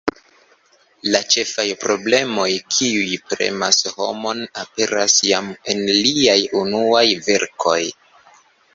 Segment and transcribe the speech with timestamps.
[1.15, 7.81] La ĉefaj problemoj kiuj premas homon aperas jam en liaj unuaj verkoj.